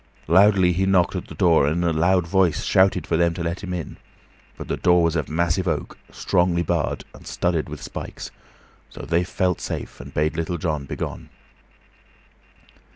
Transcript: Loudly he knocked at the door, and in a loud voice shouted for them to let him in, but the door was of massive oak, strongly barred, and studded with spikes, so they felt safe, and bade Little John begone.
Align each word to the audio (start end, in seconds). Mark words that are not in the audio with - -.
Loudly 0.27 0.73
he 0.73 0.87
knocked 0.87 1.15
at 1.15 1.27
the 1.27 1.35
door, 1.35 1.67
and 1.67 1.83
in 1.83 1.83
a 1.87 1.93
loud 1.93 2.25
voice 2.25 2.63
shouted 2.63 3.05
for 3.05 3.17
them 3.17 3.35
to 3.35 3.43
let 3.43 3.63
him 3.63 3.71
in, 3.71 3.97
but 4.57 4.67
the 4.67 4.75
door 4.75 5.03
was 5.03 5.15
of 5.15 5.29
massive 5.29 5.67
oak, 5.67 5.95
strongly 6.11 6.63
barred, 6.63 7.05
and 7.13 7.27
studded 7.27 7.69
with 7.69 7.83
spikes, 7.83 8.31
so 8.89 9.01
they 9.03 9.23
felt 9.23 9.61
safe, 9.61 10.01
and 10.01 10.11
bade 10.11 10.35
Little 10.35 10.57
John 10.57 10.85
begone. 10.85 11.29